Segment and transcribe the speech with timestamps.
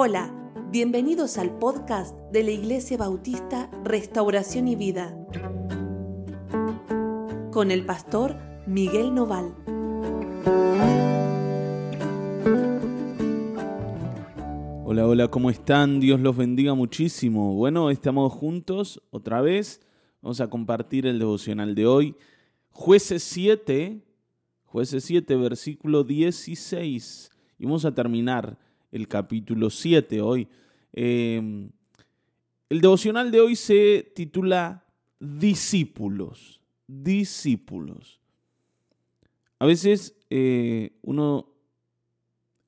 [0.00, 0.32] Hola,
[0.70, 5.12] bienvenidos al podcast de la Iglesia Bautista Restauración y Vida
[7.50, 9.52] con el pastor Miguel Noval.
[14.84, 15.98] Hola, hola, ¿cómo están?
[15.98, 17.56] Dios los bendiga muchísimo.
[17.56, 19.80] Bueno, estamos juntos otra vez.
[20.22, 22.14] Vamos a compartir el devocional de hoy.
[22.70, 24.00] Jueces 7,
[24.64, 27.30] jueces 7, versículo 16.
[27.58, 30.48] Y vamos a terminar el capítulo 7 hoy.
[30.92, 31.70] Em,
[32.68, 34.84] el devocional de hoy se titula
[35.20, 36.60] Discípulos.
[36.86, 38.20] Discípulos.
[39.58, 41.48] A veces eh, uno,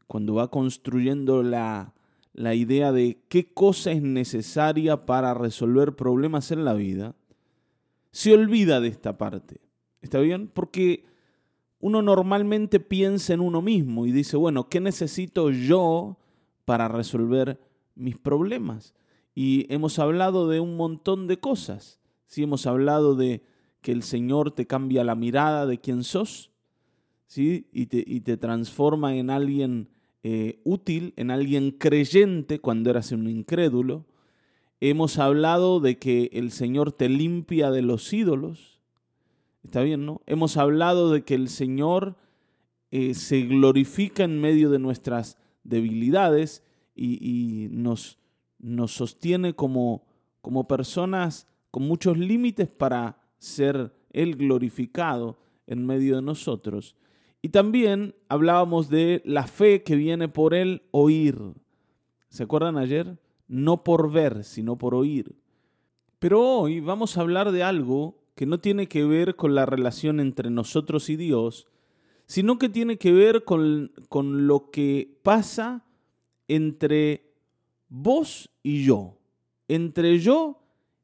[0.07, 1.95] cuando va construyendo la,
[2.33, 7.15] la idea de qué cosa es necesaria para resolver problemas en la vida,
[8.13, 9.61] se olvida de esta parte.
[10.03, 10.49] ¿Está bien?
[10.49, 11.05] Porque
[11.81, 16.19] uno normalmente piensa en uno mismo y dice, bueno, ¿qué necesito yo
[16.65, 17.59] para resolver
[17.95, 18.95] mis problemas?
[19.35, 21.99] Y hemos hablado de un montón de cosas.
[22.27, 23.43] Sí, hemos hablado de
[23.81, 26.51] que el Señor te cambia la mirada de quién sos,
[27.27, 27.67] ¿sí?
[27.73, 29.89] y, te, y te transforma en alguien
[30.23, 34.05] eh, útil, en alguien creyente cuando eras un incrédulo.
[34.81, 38.70] Hemos hablado de que el Señor te limpia de los ídolos,
[39.63, 40.23] Está bien, ¿no?
[40.27, 42.17] Hemos hablado de que el Señor
[42.91, 48.19] eh, se glorifica en medio de nuestras debilidades y, nos,
[48.59, 50.05] nos, sostiene como,
[50.43, 56.97] como personas con muchos límites para ser Él glorificado en medio de nosotros.
[57.43, 61.39] Y también hablábamos de la fe que viene por el oír.
[62.29, 63.19] ¿Se acuerdan ayer?
[63.49, 65.37] No por ver, sino por oír.
[66.19, 70.19] Pero hoy vamos a hablar de algo que no tiene que ver con la relación
[70.19, 71.67] entre nosotros y Dios,
[72.25, 75.85] sino que tiene que ver con, con lo que pasa
[76.49, 77.35] entre
[77.91, 79.19] vos y yo,
[79.69, 80.59] entre yo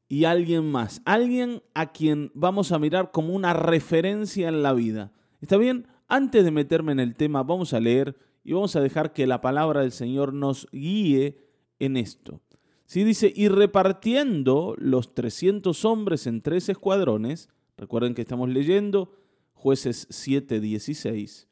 [0.08, 5.12] y alguien más, alguien a quien vamos a mirar como una referencia en la vida.
[5.42, 5.88] ¿Está bien?
[6.08, 9.42] Antes de meterme en el tema, vamos a leer y vamos a dejar que la
[9.42, 11.36] palabra del Señor nos guíe
[11.80, 12.40] en esto.
[12.86, 19.12] Si dice, y repartiendo los 300 hombres en tres escuadrones, recuerden que estamos leyendo
[19.54, 21.48] jueces 7:16,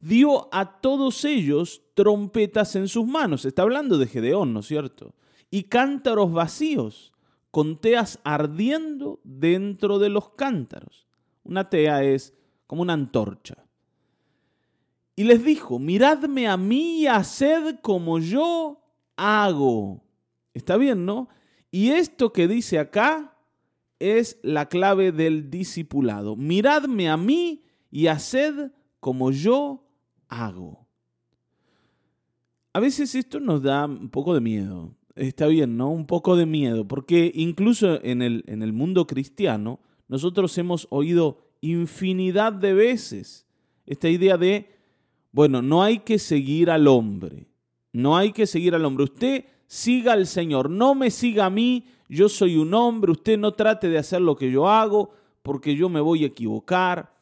[0.00, 3.46] dio a todos ellos trompetas en sus manos.
[3.46, 5.14] Está hablando de Gedeón, ¿no es cierto?
[5.50, 7.12] Y cántaros vacíos,
[7.50, 11.06] con teas ardiendo dentro de los cántaros.
[11.42, 12.34] Una tea es
[12.66, 13.64] como una antorcha.
[15.16, 18.82] Y les dijo, miradme a mí y haced como yo
[19.16, 20.03] hago.
[20.54, 21.28] Está bien, ¿no?
[21.70, 23.36] Y esto que dice acá
[23.98, 26.36] es la clave del discipulado.
[26.36, 28.70] Miradme a mí y haced
[29.00, 29.84] como yo
[30.28, 30.86] hago.
[32.72, 34.94] A veces esto nos da un poco de miedo.
[35.14, 35.90] Está bien, ¿no?
[35.90, 39.78] Un poco de miedo, porque incluso en el, en el mundo cristiano
[40.08, 43.46] nosotros hemos oído infinidad de veces
[43.86, 44.70] esta idea de,
[45.32, 47.46] bueno, no hay que seguir al hombre,
[47.92, 49.04] no hay que seguir al hombre.
[49.04, 53.52] Usted siga al Señor, no me siga a mí, yo soy un hombre, usted no
[53.52, 55.10] trate de hacer lo que yo hago
[55.42, 57.14] porque yo me voy a equivocar.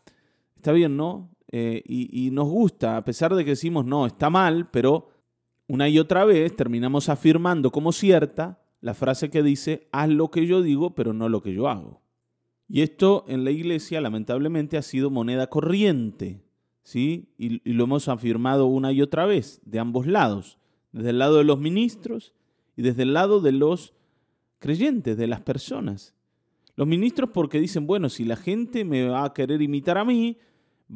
[0.57, 1.29] Está bien, ¿no?
[1.51, 5.11] Eh, y, nos gusta, a pesar de que decimos, no, está mal, pero
[5.67, 10.47] una y otra vez terminamos afirmando como cierta la frase que dice, haz lo que
[10.47, 12.01] yo digo, pero no lo que yo hago.
[12.69, 16.41] Y esto en la iglesia lamentablemente ha sido moneda corriente,
[16.83, 17.29] ¿sí?
[17.37, 20.59] Y, lo hemos afirmado una y otra vez, de ambos lados,
[20.93, 22.35] desde el lado de los ministros
[22.77, 23.95] y desde el lado de los
[24.59, 26.15] creyentes, de las personas.
[26.77, 30.39] Los ministros porque dicen, bueno, si la gente me va a querer imitar a mí,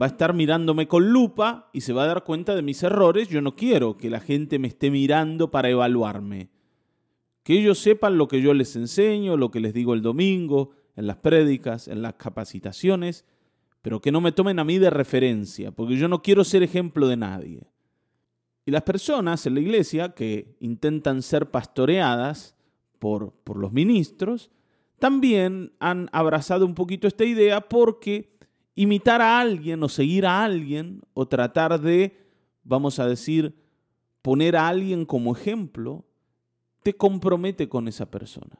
[0.00, 3.28] va a estar mirándome con lupa y se va a dar cuenta de mis errores,
[3.28, 6.50] yo no quiero que la gente me esté mirando para evaluarme.
[7.42, 11.06] Que ellos sepan lo que yo les enseño, lo que les digo el domingo, en
[11.06, 13.24] las prédicas, en las capacitaciones,
[13.82, 17.06] pero que no me tomen a mí de referencia, porque yo no quiero ser ejemplo
[17.06, 17.66] de nadie.
[18.66, 22.56] Y las personas en la iglesia que intentan ser pastoreadas
[22.98, 24.50] por, por los ministros,
[24.98, 28.36] también han abrazado un poquito esta idea porque
[28.74, 32.16] imitar a alguien o seguir a alguien o tratar de,
[32.64, 33.54] vamos a decir,
[34.20, 36.04] poner a alguien como ejemplo,
[36.82, 38.58] te compromete con esa persona.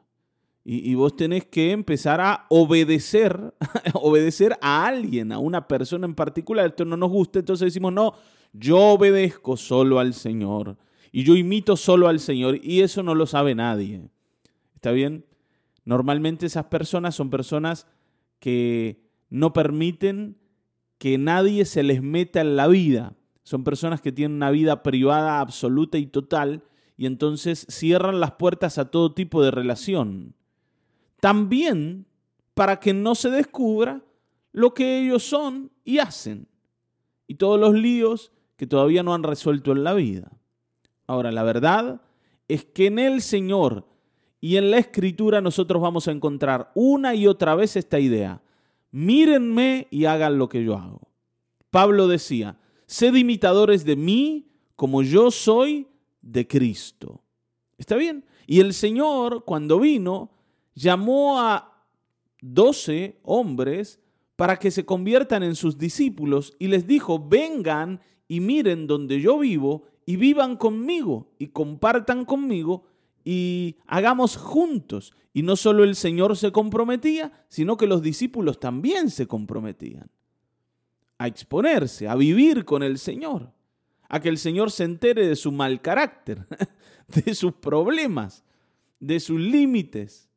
[0.63, 3.53] Y, y, vos tenés que empezar a obedecer,
[3.93, 6.67] obedecer a alguien, a una persona en particular.
[6.67, 8.13] Esto no nos gusta, entonces decimos, no,
[8.59, 10.77] yo obedezco solo al Señor
[11.11, 14.09] y yo imito solo al Señor y eso no lo sabe nadie.
[14.75, 15.25] ¿Está bien?
[15.85, 17.87] Normalmente esas personas son personas
[18.39, 20.37] que no permiten
[20.97, 23.15] que nadie se les meta en la vida.
[23.43, 26.63] Son personas que tienen una vida privada absoluta y total
[26.97, 30.35] y entonces cierran las puertas a todo tipo de relación.
[31.19, 32.05] También
[32.53, 34.03] para que no se descubra
[34.51, 36.47] lo que ellos son y hacen
[37.27, 40.31] y todos los líos que todavía no han resuelto en la vida.
[41.05, 42.01] Ahora, la verdad
[42.47, 43.87] es que en el Señor
[44.41, 48.41] y en la Escritura nosotros vamos a encontrar una y otra vez esta idea.
[48.91, 51.01] Mírenme y hagan lo que yo hago.
[51.69, 55.87] Pablo decía, sed imitadores de mí como yo soy
[56.21, 57.23] de Cristo.
[57.77, 58.25] ¿Está bien?
[58.47, 60.31] Y el Señor, cuando vino,
[60.73, 61.85] llamó a
[62.41, 63.99] doce hombres
[64.35, 69.39] para que se conviertan en sus discípulos y les dijo, vengan y miren donde yo
[69.39, 72.85] vivo y vivan conmigo y compartan conmigo
[73.23, 75.13] y hagamos juntos.
[75.33, 80.09] Y no solo el Señor se comprometía, sino que los discípulos también se comprometían
[81.19, 83.51] a exponerse, a vivir con el Señor,
[84.07, 86.45] a que el Señor se entere de su mal carácter,
[87.07, 88.43] de sus problemas,
[88.99, 90.29] de sus límites,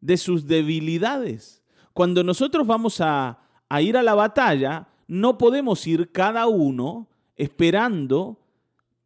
[0.00, 1.62] de sus debilidades.
[1.92, 8.38] Cuando nosotros vamos a, a ir a la batalla, no podemos ir cada uno esperando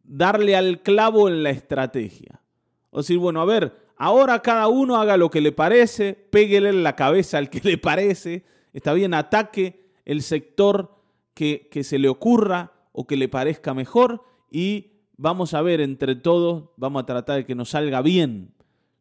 [0.02, 2.42] darle al clavo en la estrategia.
[2.90, 6.96] O decir, bueno, a ver, ahora cada uno haga lo que le parece, péguele la
[6.96, 10.98] cabeza al que le parece, está bien, ataque el sector
[11.34, 16.16] que, que se le ocurra o que le parezca mejor y vamos a ver entre
[16.16, 18.52] todos, vamos a tratar de que nos salga bien.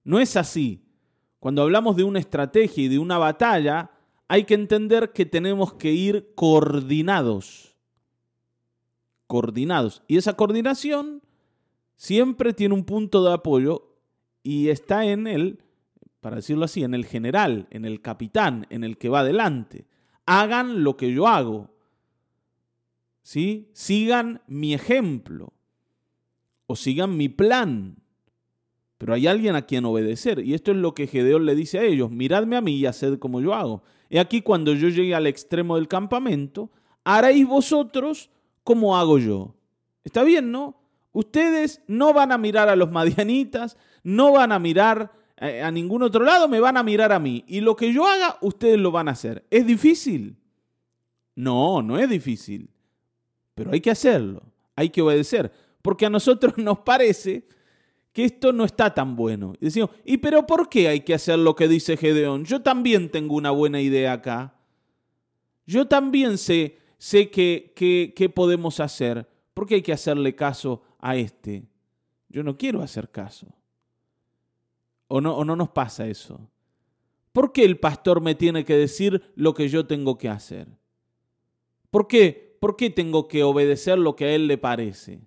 [0.03, 0.85] No es así.
[1.39, 3.89] Cuando hablamos de una estrategia y de una batalla,
[4.31, 7.75] hay que entender que tenemos que ir coordinados.
[9.27, 10.03] Coordinados.
[10.07, 11.21] Y esa coordinación
[11.97, 13.93] siempre tiene un punto de apoyo
[14.41, 15.61] y está en el,
[16.21, 19.85] para decirlo así, en el general, en el capitán, en el que va adelante.
[20.25, 21.69] Hagan lo que yo hago.
[23.23, 23.69] ¿Sí?
[23.73, 25.51] Sigan mi ejemplo
[26.67, 28.00] o sigan mi plan.
[29.01, 30.45] Pero hay alguien a quien obedecer.
[30.45, 32.11] Y esto es lo que Gedeón le dice a ellos.
[32.11, 33.81] Miradme a mí y haced como yo hago.
[34.11, 36.69] He aquí cuando yo llegue al extremo del campamento,
[37.03, 38.29] haréis vosotros
[38.63, 39.55] como hago yo.
[40.03, 40.79] Está bien, ¿no?
[41.13, 46.03] Ustedes no van a mirar a los madianitas, no van a mirar eh, a ningún
[46.03, 47.43] otro lado, me van a mirar a mí.
[47.47, 49.43] Y lo que yo haga, ustedes lo van a hacer.
[49.49, 50.37] ¿Es difícil?
[51.33, 52.69] No, no es difícil.
[53.55, 54.43] Pero hay que hacerlo,
[54.75, 55.51] hay que obedecer.
[55.81, 57.47] Porque a nosotros nos parece
[58.13, 59.53] que esto no está tan bueno.
[59.59, 62.45] Y decimos, ¿y pero por qué hay que hacer lo que dice Gedeón?
[62.45, 64.55] Yo también tengo una buena idea acá.
[65.65, 69.27] Yo también sé, sé qué que, podemos hacer.
[69.53, 71.63] ¿Por qué hay que hacerle caso a este.
[72.29, 73.47] Yo no quiero hacer caso.
[75.07, 76.49] ¿O no, o no nos pasa eso?
[77.33, 80.67] ¿Por qué el pastor me tiene que decir lo que yo tengo que hacer?
[81.89, 82.57] ¿Por qué?
[82.59, 85.21] ¿Por qué tengo que obedecer lo que a él le parece?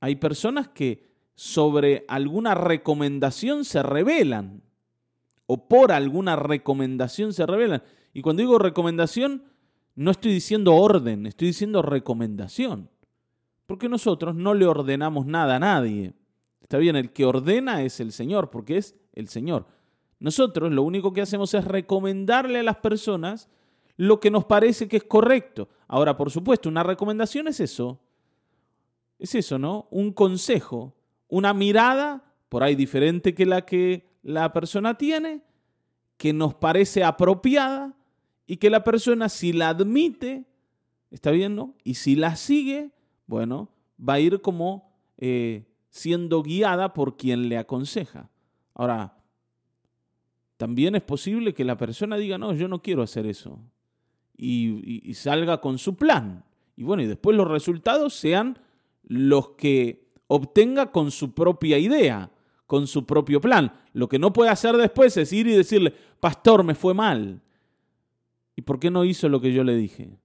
[0.00, 4.62] Hay personas que sobre alguna recomendación se rebelan
[5.46, 7.82] o por alguna recomendación se rebelan.
[8.12, 9.44] Y cuando digo recomendación,
[9.94, 12.90] no estoy diciendo orden, estoy diciendo recomendación.
[13.66, 16.14] Porque nosotros no le ordenamos nada a nadie.
[16.60, 19.66] Está bien, el que ordena es el Señor, porque es el Señor.
[20.18, 23.48] Nosotros lo único que hacemos es recomendarle a las personas
[23.96, 25.68] lo que nos parece que es correcto.
[25.86, 28.00] Ahora, por supuesto, una recomendación es eso.
[29.18, 29.86] Es eso, ¿no?
[29.90, 30.94] Un consejo,
[31.32, 35.40] una mirada, por ahí diferente que la que la persona tiene,
[36.18, 37.96] que nos parece apropiada
[38.46, 40.44] y que la persona si la admite,
[41.10, 41.72] está bien.
[41.84, 42.90] Y si la sigue,
[43.26, 48.28] bueno, va a ir como eh, siendo guiada por quien le aconseja.
[48.74, 49.16] Ahora,
[50.58, 53.58] también es posible que la persona diga, no, yo no quiero hacer eso.
[54.36, 56.44] Y, salga con su plan.
[56.76, 58.58] Y bueno, y después los resultados sean
[59.02, 62.30] los que obtenga con su propia idea,
[62.66, 63.70] con su propio plan.
[63.92, 67.42] Lo que no puede hacer después es ir y decirle, pastor, me fue mal.
[68.56, 70.16] ¿Y por qué no hizo lo que yo le dije?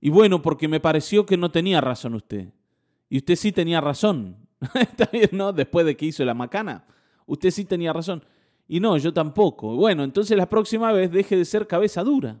[0.00, 2.52] Y bueno, porque me pareció que no tenía razón usted.
[3.08, 4.36] Y usted sí tenía razón.
[4.74, 5.52] Está bien, ¿no?
[5.52, 6.84] Después de que hizo la macana.
[7.24, 8.24] Usted sí tenía razón.
[8.66, 9.76] Y no, yo tampoco.
[9.76, 12.40] Bueno, entonces la próxima vez deje de ser cabeza dura.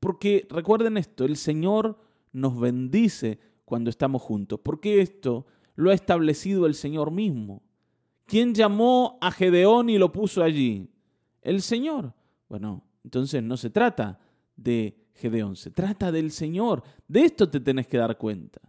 [0.00, 2.00] Porque recuerden esto, el Señor
[2.32, 4.58] nos bendice cuando estamos juntos.
[4.60, 5.46] Porque esto
[5.78, 7.62] lo ha establecido el Señor mismo.
[8.26, 10.90] ¿Quién llamó a Gedeón y lo puso allí?
[11.40, 12.12] El Señor.
[12.48, 14.18] Bueno, entonces no se trata
[14.56, 16.82] de Gedeón, se trata del Señor.
[17.06, 18.60] De esto te tenés que dar cuenta.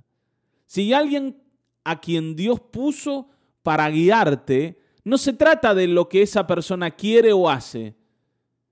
[0.68, 1.42] Si hay alguien
[1.84, 3.28] a quien Dios puso
[3.64, 7.96] para guiarte, no se trata de lo que esa persona quiere o hace.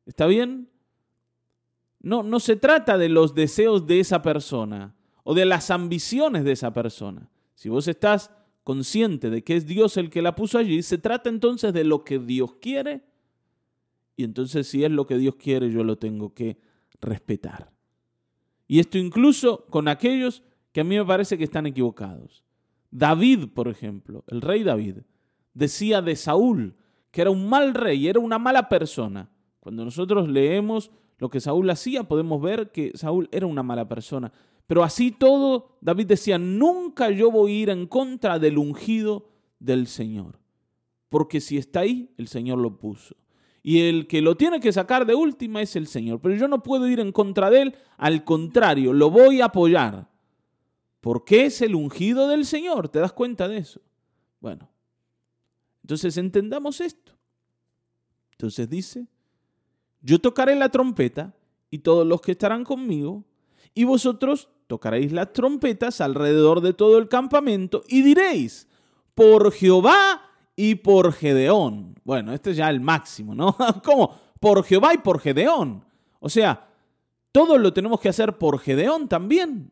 [0.06, 0.70] ¿Está bien?
[2.00, 6.52] No, no se trata de los deseos de esa persona o de las ambiciones de
[6.52, 7.32] esa persona.
[7.58, 8.30] Si vos estás
[8.64, 12.04] consciente de que es Dios el que la puso allí, se trata entonces de lo
[12.04, 13.02] que Dios quiere.
[14.16, 16.60] Y entonces si es lo que Dios quiere, yo lo tengo que
[17.02, 17.72] respetar.
[18.68, 22.44] Y esto incluso con aquellos que a mí me parece que están equivocados.
[22.92, 24.98] David, por ejemplo, el rey David,
[25.56, 26.76] decía de Saúl
[27.10, 29.32] que era un mal rey, era una mala persona.
[29.60, 34.32] Cuando nosotros leemos lo que Saúl hacía, podemos ver que Saúl era una mala persona.
[34.68, 39.88] Pero así todo, David decía, nunca yo voy a ir en contra del ungido del
[39.88, 40.40] Señor.
[41.10, 43.16] Porque si está ahí, el Señor lo puso.
[43.64, 46.20] Y el que lo tiene que sacar de última es el Señor.
[46.22, 50.10] Pero yo no puedo ir en contra de él, al contrario, lo voy a apoyar.
[51.00, 53.80] Porque es el ungido del Señor, ¿te das cuenta de eso?
[54.42, 54.70] Bueno,
[55.82, 57.14] entonces entendamos esto.
[58.32, 59.08] Entonces dice,
[60.02, 61.34] yo tocaré la trompeta
[61.70, 63.24] y todos los que estarán conmigo,
[63.74, 68.68] y vosotros tocaréis las trompetas alrededor de todo el campamento y diréis,
[69.16, 70.22] por Jehová
[70.56, 71.96] y por Gedeón.
[72.04, 73.56] Bueno, este es ya el máximo, ¿no?
[73.84, 74.16] ¿Cómo?
[74.40, 75.84] Por Jehová y por Gedeón.
[76.20, 76.68] O sea,
[77.32, 79.72] todo lo tenemos que hacer por Gedeón también.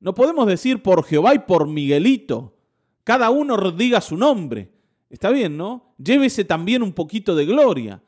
[0.00, 2.56] No podemos decir por Jehová y por Miguelito.
[3.04, 4.72] Cada uno diga su nombre.
[5.08, 5.94] Está bien, ¿no?
[5.98, 8.02] Llévese también un poquito de gloria,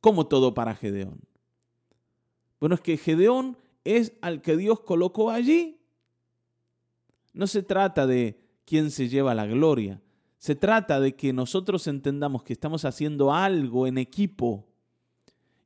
[0.00, 1.20] como todo para Gedeón.
[2.60, 5.78] Bueno, es que Gedeón es al que Dios colocó allí.
[7.32, 10.00] No se trata de quién se lleva la gloria.
[10.38, 14.66] Se trata de que nosotros entendamos que estamos haciendo algo en equipo.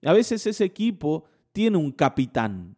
[0.00, 2.76] Y a veces ese equipo tiene un capitán,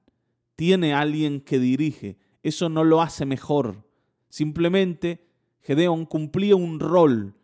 [0.56, 2.18] tiene alguien que dirige.
[2.42, 3.87] Eso no lo hace mejor.
[4.28, 5.26] Simplemente
[5.61, 7.35] Gedeón cumplía un rol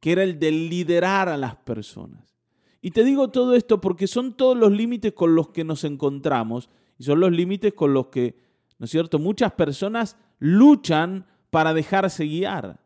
[0.00, 2.36] que era el de liderar a las personas.
[2.80, 6.70] Y te digo todo esto porque son todos los límites con los que nos encontramos
[6.98, 8.36] y son los límites con los que,
[8.78, 12.80] ¿no es cierto?, muchas personas luchan para dejarse guiar.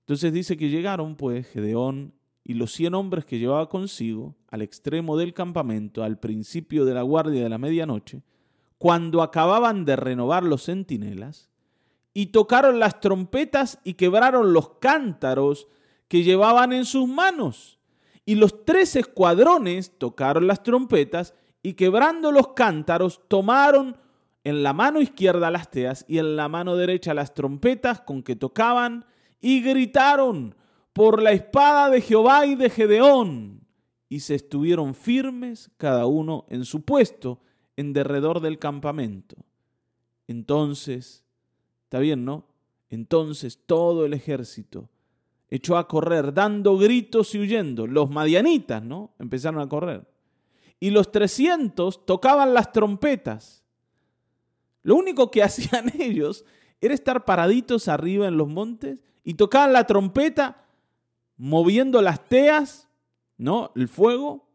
[0.00, 5.16] Entonces dice que llegaron, pues, Gedeón y los cien hombres que llevaba consigo al extremo
[5.16, 8.22] del campamento, al principio de la guardia de la medianoche,
[8.78, 11.48] cuando acababan de renovar los centinelas,
[12.12, 15.68] y tocaron las trompetas y quebraron los cántaros
[16.08, 17.78] que llevaban en sus manos.
[18.24, 23.96] Y los tres escuadrones tocaron las trompetas y quebrando los cántaros tomaron
[24.44, 28.36] en la mano izquierda las teas y en la mano derecha las trompetas con que
[28.36, 29.04] tocaban
[29.40, 30.54] y gritaron
[30.92, 33.66] por la espada de Jehová y de Gedeón.
[34.08, 37.40] Y se estuvieron firmes cada uno en su puesto
[37.76, 39.36] en derredor del campamento.
[40.26, 41.24] Entonces,
[41.84, 42.46] está bien, ¿no?
[42.88, 44.88] Entonces todo el ejército
[45.48, 47.86] echó a correr, dando gritos y huyendo.
[47.86, 49.14] Los madianitas, ¿no?
[49.18, 50.10] Empezaron a correr
[50.80, 53.62] y los 300 tocaban las trompetas.
[54.82, 56.44] Lo único que hacían ellos
[56.80, 60.64] era estar paraditos arriba en los montes y tocaban la trompeta
[61.36, 62.88] moviendo las teas,
[63.36, 63.72] ¿no?
[63.76, 64.48] El fuego.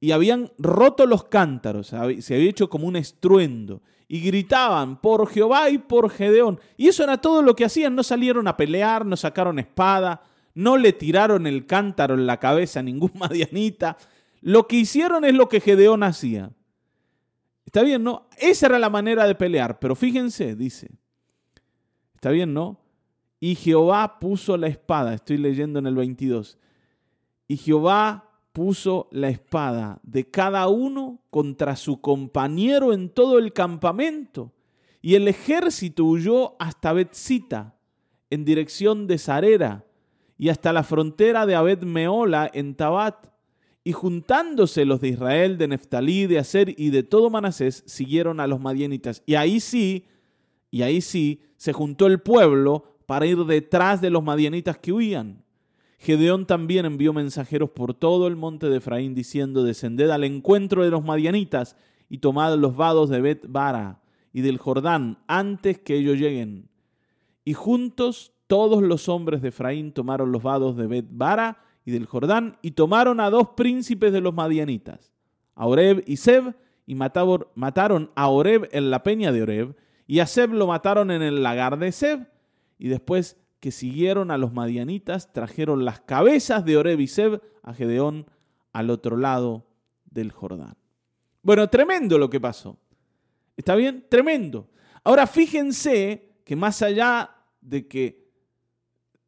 [0.00, 3.82] Y habían roto los cántaros, se había hecho como un estruendo.
[4.08, 6.58] Y gritaban por Jehová y por Gedeón.
[6.76, 7.94] Y eso era todo lo que hacían.
[7.94, 10.22] No salieron a pelear, no sacaron espada,
[10.54, 13.96] no le tiraron el cántaro en la cabeza a ningún madianita.
[14.40, 16.52] Lo que hicieron es lo que Gedeón hacía.
[17.66, 18.28] Está bien, ¿no?
[18.38, 20.90] Esa era la manera de pelear, pero fíjense, dice.
[22.14, 22.80] Está bien, ¿no?
[23.38, 26.58] Y Jehová puso la espada, estoy leyendo en el 22.
[27.48, 34.52] Y Jehová puso la espada de cada uno contra su compañero en todo el campamento.
[35.00, 37.76] Y el ejército huyó hasta Betzita,
[38.28, 39.86] en dirección de Sarera,
[40.36, 43.29] y hasta la frontera de Abed Meola en Tabat
[43.90, 48.46] y juntándose los de Israel, de Neftalí, de Aser y de todo Manasés, siguieron a
[48.46, 49.20] los madianitas.
[49.26, 50.04] Y ahí sí,
[50.70, 55.42] y ahí sí, se juntó el pueblo para ir detrás de los madianitas que huían.
[55.98, 60.90] Gedeón también envió mensajeros por todo el monte de Efraín diciendo, descended al encuentro de
[60.90, 61.74] los madianitas
[62.08, 66.68] y tomad los vados de Bet Bara y del Jordán antes que ellos lleguen.
[67.44, 72.58] Y juntos todos los hombres de Efraín tomaron los vados de Bet Bara del Jordán,
[72.62, 75.12] y tomaron a dos príncipes de los madianitas,
[75.54, 76.54] a Oreb y Seb,
[76.86, 81.22] y mataron a Oreb en la peña de Oreb, y a Seb lo mataron en
[81.22, 82.26] el lagar de Seb,
[82.78, 87.74] y después que siguieron a los madianitas, trajeron las cabezas de Oreb y Seb a
[87.74, 88.26] Gedeón
[88.72, 89.66] al otro lado
[90.10, 90.76] del Jordán.
[91.42, 92.78] Bueno, tremendo lo que pasó.
[93.56, 94.06] ¿Está bien?
[94.08, 94.68] Tremendo.
[95.04, 97.30] Ahora fíjense que más allá
[97.60, 98.29] de que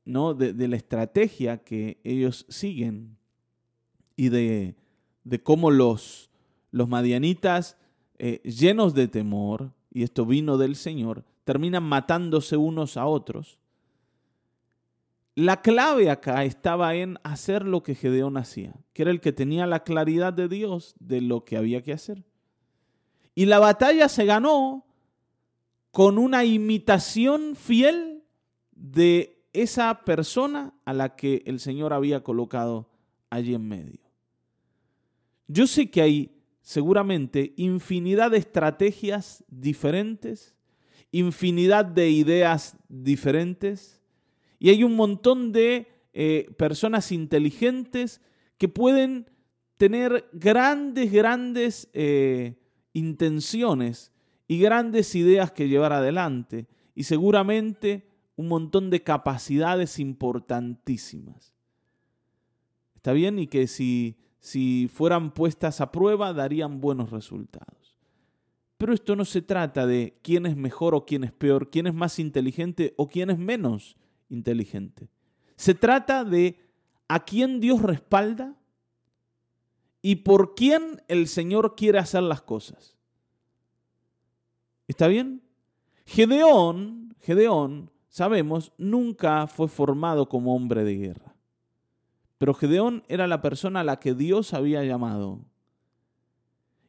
[0.04, 0.34] ¿no?
[0.34, 3.16] de, la estrategia que ellos siguen
[4.16, 4.76] y de,
[5.42, 6.30] cómo los,
[6.70, 7.76] los madianitas,
[8.18, 13.58] eh, llenos de temor, y esto vino del Señor, terminan matándose unos a otros.
[15.34, 19.66] la clave acá estaba en hacer lo que Gedeón hacía, que era el que tenía
[19.66, 22.22] la claridad de Dios de lo que había que hacer.
[23.34, 24.84] Y la batalla se ganó
[25.90, 28.24] con una imitación fiel
[28.72, 32.88] de esa persona a la que el Señor había colocado
[33.30, 34.00] allí en medio.
[35.48, 40.54] Yo sé que hay seguramente infinidad de estrategias diferentes,
[41.10, 44.00] infinidad de ideas diferentes,
[44.58, 48.20] y hay un montón de eh, personas inteligentes
[48.58, 49.26] que pueden
[49.76, 52.54] tener grandes, grandes eh,
[52.92, 54.12] intenciones
[54.46, 61.54] y grandes ideas que llevar adelante y seguramente un montón de capacidades importantísimas.
[62.96, 63.38] ¿Está bien?
[63.38, 67.96] Y que si, si fueran puestas a prueba darían buenos resultados.
[68.78, 71.94] Pero esto no se trata de quién es mejor o quién es peor, quién es
[71.94, 73.96] más inteligente o quién es menos
[74.28, 75.08] inteligente.
[75.54, 76.58] Se trata de
[77.06, 78.56] a quién Dios respalda
[80.00, 82.96] y por quién el Señor quiere hacer las cosas.
[84.88, 85.42] ¿Está bien?
[86.04, 91.34] Gedeón, Gedeón, sabemos, nunca fue formado como hombre de guerra.
[92.36, 95.40] Pero Gedeón era la persona a la que Dios había llamado.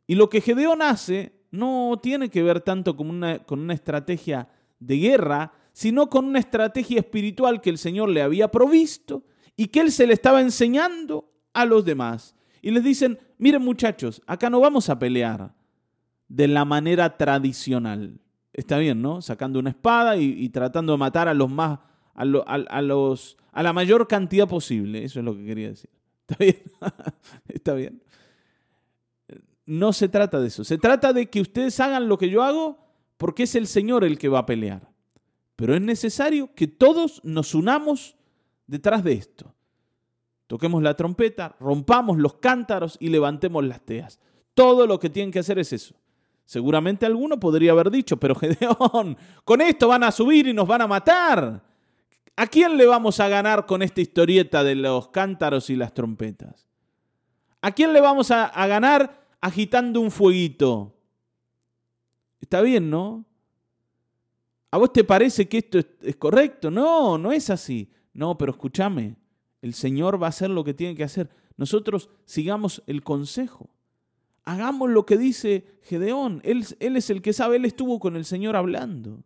[0.05, 4.49] Y lo que Gedeón hace no tiene que ver tanto con una, con una estrategia
[4.79, 9.23] de guerra, sino con una estrategia espiritual que el Señor le había provisto
[9.55, 12.35] y que él se le estaba enseñando a los demás.
[12.61, 15.53] Y les dicen, miren muchachos, acá no vamos a pelear
[16.27, 18.19] de la manera tradicional.
[18.53, 19.21] Está bien, ¿no?
[19.21, 21.79] Sacando una espada y, tratando de matar a los más,
[22.13, 25.03] a, los, a la mayor cantidad posible.
[25.03, 25.89] Eso es lo que quería decir.
[26.27, 26.61] ¿Está bien?
[27.47, 28.03] Está bien.
[29.65, 30.63] No se trata de eso.
[30.63, 32.77] Se trata de que ustedes hagan lo que yo hago
[33.17, 34.87] porque es el Señor el que va a pelear.
[35.55, 38.15] Pero es necesario que todos nos unamos
[38.67, 39.53] detrás de esto.
[40.47, 44.19] Toquemos la trompeta, rompamos los cántaros y levantemos las teas.
[44.53, 45.95] Todo lo que tienen que hacer es eso.
[46.45, 50.81] Seguramente alguno podría haber dicho, pero Gedeón, con esto van a subir y nos van
[50.81, 51.63] a matar.
[52.35, 56.67] ¿A quién le vamos a ganar con esta historieta de los cántaros y las trompetas?
[57.61, 60.97] ¿A quién le vamos a, ganar agitando un fueguito?
[62.41, 63.23] Está bien, ¿no?
[64.71, 66.71] ¿A vos te parece que esto es, correcto?
[66.71, 67.89] No, no es así.
[68.13, 69.15] No, pero escúchame,
[69.61, 71.29] el Señor va a hacer lo que tiene que hacer.
[71.55, 73.69] Nosotros sigamos el consejo.
[74.45, 76.41] Hagamos lo que dice Gedeón.
[76.43, 79.23] Él, es el que sabe, él estuvo con el Señor hablando.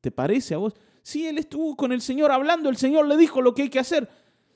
[0.00, 0.74] ¿Te parece a vos?
[1.02, 3.80] Sí, él estuvo con el Señor hablando, el Señor le dijo lo que hay que
[3.80, 4.08] hacer.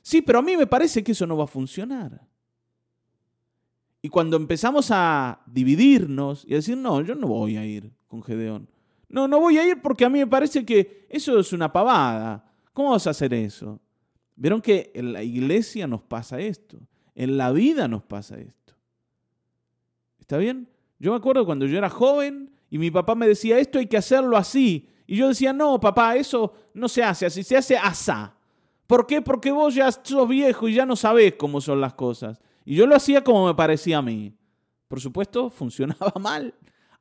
[0.02, 2.20] Sí, pero a mí me parece que eso no va a funcionar.
[4.00, 8.22] Y cuando empezamos a dividirnos y a decir, no, yo no voy a ir con
[8.22, 8.68] Gedeón.
[9.08, 12.44] No, no voy a ir porque a mí me parece que eso es una pavada.
[12.72, 13.80] ¿Cómo vas a hacer eso?
[14.36, 16.78] Vieron que en la iglesia nos pasa esto,
[17.14, 18.65] en la vida nos pasa esto.
[20.26, 20.68] ¿Está bien?
[20.98, 23.96] Yo me acuerdo cuando yo era joven y mi papá me decía, esto hay que
[23.96, 24.88] hacerlo así.
[25.06, 28.34] Y yo decía, no, papá, eso no se hace así, se hace asá.
[28.88, 29.22] ¿Por qué?
[29.22, 32.40] Porque vos ya sos viejo y ya no sabés cómo son las cosas.
[32.64, 34.34] Y yo lo hacía como me parecía a mí.
[34.88, 36.52] Por supuesto, funcionaba mal,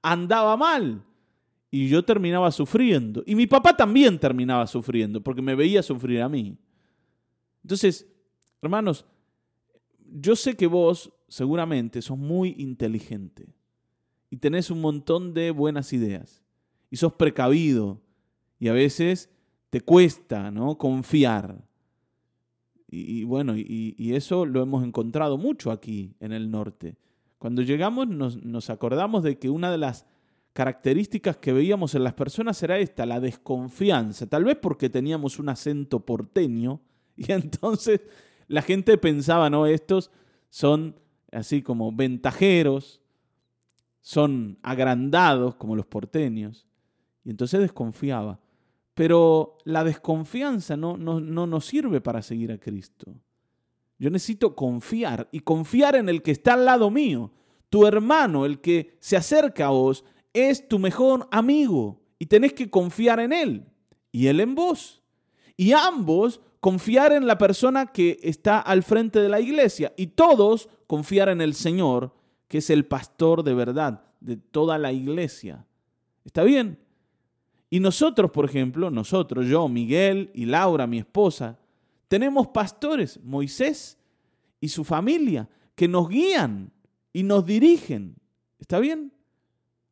[0.03, 1.03] andaba mal.
[1.71, 3.23] Y yo terminaba sufriendo.
[3.25, 6.55] Y mi papá también terminaba sufriendo, porque me veía sufrir a mí.
[7.63, 8.07] Entonces,
[8.61, 9.03] hermanos,
[9.97, 13.47] yo sé que vos seguramente sos muy inteligente
[14.29, 16.43] y tenés un montón de buenas ideas
[16.89, 18.01] y sos precavido
[18.59, 19.29] y a veces
[19.69, 20.77] te cuesta ¿no?
[20.77, 21.67] confiar.
[22.87, 26.95] Y, bueno, y, eso lo hemos encontrado mucho aquí en el norte.
[27.37, 30.05] Cuando llegamos nos, nos acordamos de que una de las
[30.53, 35.49] características que veíamos en las personas era esta, la desconfianza, tal vez porque teníamos un
[35.49, 36.79] acento porteño
[37.17, 37.99] y entonces
[38.47, 40.11] la gente pensaba, no, estos
[40.49, 40.95] son
[41.35, 43.01] así como ventajeros,
[44.01, 46.67] son agrandados como los porteños.
[47.23, 48.39] Y entonces desconfiaba.
[48.93, 53.13] Pero la desconfianza no, no, no nos sirve para seguir a Cristo.
[53.97, 57.31] Yo necesito confiar y confiar en el que está al lado mío.
[57.69, 62.69] Tu hermano, el que se acerca a vos, es tu mejor amigo y tenés que
[62.69, 63.65] confiar en él
[64.11, 65.01] y él en vos.
[65.57, 70.67] Y ambos confiar en la persona que está al frente de la iglesia y todos
[70.87, 72.11] confiar en el Señor,
[72.47, 75.67] que es el pastor de verdad de toda la iglesia.
[76.23, 76.79] ¿Está bien?
[77.69, 81.59] Y nosotros, por ejemplo, nosotros, yo, Miguel y Laura, mi esposa,
[82.07, 83.99] tenemos pastores, Moisés
[84.59, 86.73] y su familia, que nos guían
[87.13, 88.15] y nos dirigen.
[88.57, 89.13] ¿Está bien?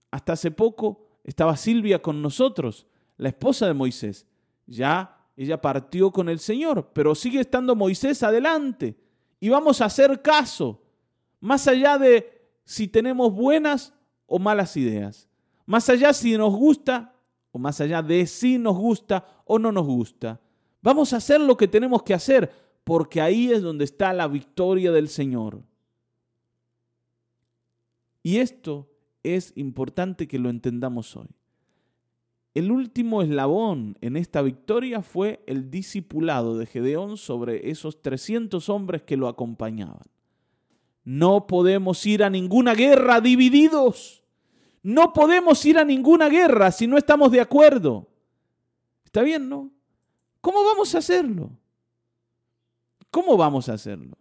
[0.10, 4.26] Hasta hace poco estaba Silvia con nosotros, la esposa de Moisés.
[4.66, 8.96] Ya ella partió con el Señor, pero sigue estando Moisés adelante
[9.40, 10.82] y vamos a hacer caso,
[11.40, 13.94] más allá de si tenemos buenas
[14.26, 15.28] o malas ideas,
[15.66, 17.16] más allá si nos gusta
[17.52, 20.40] o más allá de si nos gusta o no nos gusta.
[20.82, 22.52] Vamos a hacer lo que tenemos que hacer,
[22.84, 25.64] porque ahí es donde está la victoria del Señor.
[28.22, 28.90] Y esto
[29.24, 31.30] es importante que lo entendamos hoy.
[32.54, 39.02] El último eslabón en esta victoria fue el discipulado de Gedeón sobre esos 300 hombres
[39.02, 40.04] que lo acompañaban.
[41.04, 44.24] No podemos ir a ninguna guerra divididos.
[44.84, 48.08] No podemos ir a ninguna guerra si no estamos de acuerdo.
[49.04, 49.72] ¿Está bien, no?
[50.40, 51.50] ¿Cómo vamos a hacerlo?
[53.10, 54.18] ¿Cómo vamos a hacerlo?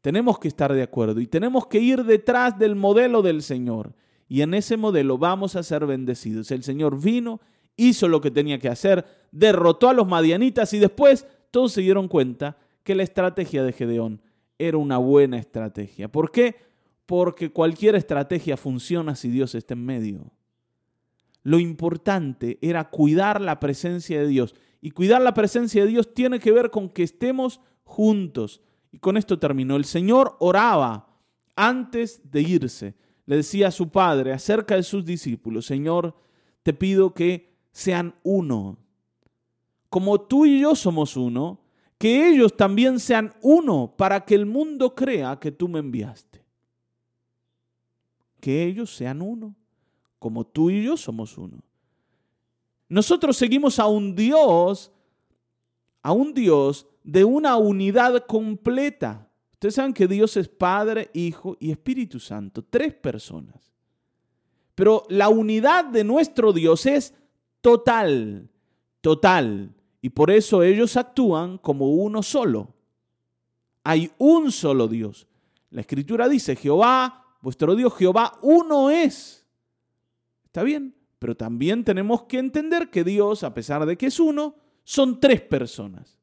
[0.00, 3.94] Tenemos que estar de acuerdo y tenemos que ir detrás del modelo del Señor.
[4.32, 6.50] Y en ese modelo vamos a ser bendecidos.
[6.52, 7.42] El Señor vino,
[7.76, 12.08] hizo lo que tenía que hacer, derrotó a los madianitas y después todos se dieron
[12.08, 14.22] cuenta que la estrategia de Gedeón
[14.58, 16.10] era una buena estrategia.
[16.10, 16.56] ¿Por qué?
[17.04, 20.32] Porque cualquier estrategia funciona si Dios está en medio.
[21.42, 24.54] Lo importante era cuidar la presencia de Dios.
[24.80, 28.62] Y cuidar la presencia de Dios tiene que ver con que estemos juntos.
[28.92, 29.76] Y con esto terminó.
[29.76, 31.18] El Señor oraba
[31.54, 32.94] antes de irse.
[33.26, 36.14] Le decía a su padre acerca de sus discípulos, Señor,
[36.62, 38.78] te pido que sean uno.
[39.88, 41.60] Como tú y yo somos uno,
[41.98, 46.44] que ellos también sean uno para que el mundo crea que tú me enviaste.
[48.40, 49.54] Que ellos sean uno,
[50.18, 51.58] como tú y yo somos uno.
[52.88, 54.90] Nosotros seguimos a un Dios,
[56.02, 59.28] a un Dios de una unidad completa.
[59.62, 63.72] Ustedes saben que Dios es Padre, Hijo y Espíritu Santo, tres personas.
[64.74, 67.14] Pero la unidad de nuestro Dios es
[67.60, 68.50] total,
[69.00, 69.72] total.
[70.00, 72.74] Y por eso ellos actúan como uno solo.
[73.84, 75.28] Hay un solo Dios.
[75.70, 79.46] La escritura dice, Jehová, vuestro Dios Jehová, uno es.
[80.44, 80.96] ¿Está bien?
[81.20, 85.40] Pero también tenemos que entender que Dios, a pesar de que es uno, son tres
[85.40, 86.18] personas.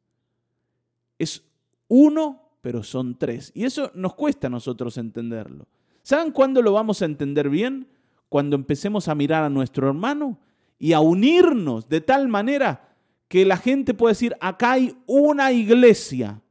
[1.18, 1.42] Es
[1.88, 3.52] uno, pero son tres.
[3.54, 5.68] Y eso nos cuesta a nosotros entenderlo.
[6.04, 7.88] ¿Saben cuándo lo vamos a entender bien?
[8.30, 10.40] Cuando empecemos a mirar a nuestro hermano
[10.78, 12.96] y a unirnos de tal manera
[13.28, 16.42] que la gente puede decir, acá hay una iglesia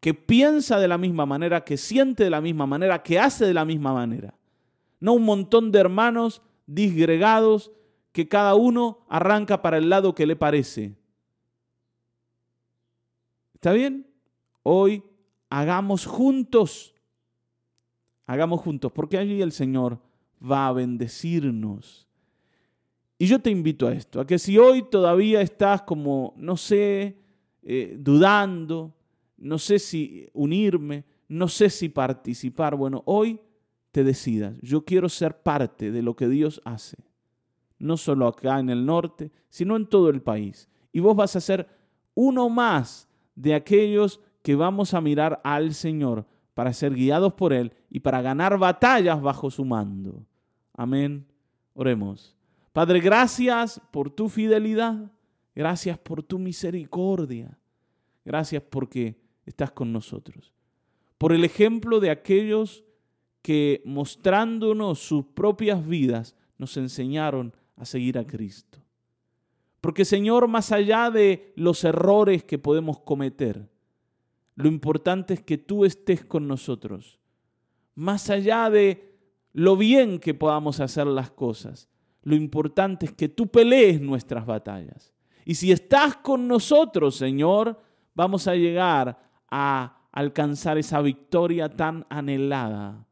[0.00, 3.54] que piensa de la misma manera, que siente de la misma manera, que hace de
[3.54, 4.34] la misma manera.
[5.00, 7.72] No un montón de hermanos disgregados
[8.12, 10.94] que cada uno arranca para el lado que le parece.
[13.54, 14.06] ¿Está bien?
[14.62, 15.02] Hoy
[15.54, 16.96] hagamos juntos,
[18.26, 20.00] hagamos juntos, porque allí el Señor
[20.42, 22.08] va a bendecirnos.
[23.18, 27.16] Y yo te invito a esto, a que si hoy todavía estás como, no sé,
[27.62, 28.96] eh, dudando,
[29.36, 33.40] no sé si unirme, no sé si participar, bueno, hoy
[33.92, 36.96] te decidas, yo quiero ser parte de lo que Dios hace,
[37.78, 40.68] no solo acá en el norte, sino en todo el país.
[40.92, 41.68] Y vos vas a ser
[42.14, 47.72] uno más de aquellos que vamos a mirar al Señor para ser guiados por Él
[47.88, 50.26] y para ganar batallas bajo su mando.
[50.74, 51.26] Amén.
[51.72, 52.36] Oremos.
[52.74, 55.10] Padre, gracias por tu fidelidad,
[55.54, 57.58] gracias por tu misericordia,
[58.22, 60.52] gracias porque estás con nosotros,
[61.16, 62.84] por el ejemplo de aquellos
[63.40, 68.78] que mostrándonos sus propias vidas nos enseñaron a seguir a Cristo.
[69.80, 73.70] Porque Señor, más allá de los errores que podemos cometer,
[74.56, 77.18] lo importante es que tú estés con nosotros.
[77.94, 79.16] Más allá de
[79.52, 81.88] lo bien que podamos hacer las cosas,
[82.22, 85.12] lo importante es que tú pelees nuestras batallas.
[85.44, 87.80] Y si estás con nosotros, Señor,
[88.14, 89.18] vamos a llegar
[89.50, 93.06] a alcanzar esa victoria tan anhelada.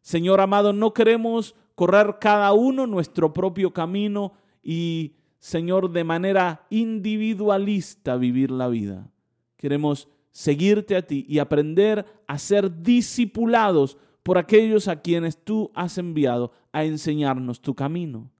[0.00, 8.16] Señor amado, no queremos correr cada uno nuestro propio camino y, Señor, de manera individualista
[8.16, 9.10] vivir la vida.
[9.56, 15.98] Queremos seguirte a ti y aprender a ser discipulados por aquellos a quienes tú has
[15.98, 18.30] enviado a enseñarnos tu camino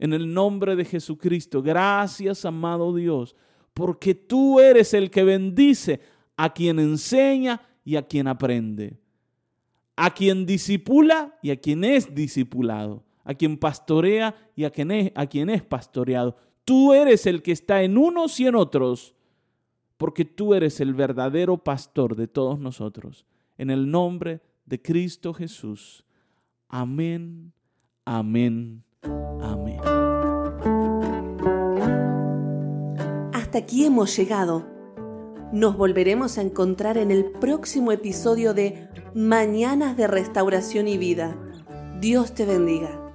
[0.00, 1.62] en el nombre de Jesucristo.
[1.62, 3.36] Gracias, amado Dios,
[3.74, 6.00] porque tú eres el que bendice
[6.36, 8.98] a quien enseña y a quien aprende,
[9.94, 15.12] a quien disipula y a quien es discipulado, a quien pastorea y a quien es,
[15.14, 16.34] a quien es pastoreado.
[16.64, 19.14] Tú eres el que está en unos y en otros,
[20.00, 23.26] porque tú eres el verdadero pastor de todos nosotros.
[23.58, 26.06] En el nombre de Cristo Jesús.
[26.70, 27.52] Amén,
[28.06, 28.82] amén,
[29.42, 29.78] amén.
[33.52, 34.66] aquí hemos llegado.
[35.52, 41.36] Nos volveremos a encontrar en el próximo episodio de Mañanas de Restauración y Vida.
[42.00, 43.09] Dios te bendiga.